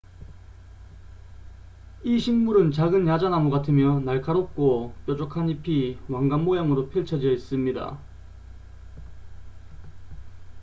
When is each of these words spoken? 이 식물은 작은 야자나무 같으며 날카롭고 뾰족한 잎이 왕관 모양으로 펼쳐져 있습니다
이 2.03 2.17
식물은 2.17 2.71
작은 2.71 3.05
야자나무 3.07 3.51
같으며 3.51 3.99
날카롭고 3.99 4.95
뾰족한 5.05 5.47
잎이 5.49 5.99
왕관 6.09 6.43
모양으로 6.43 6.89
펼쳐져 6.89 7.29
있습니다 7.31 7.99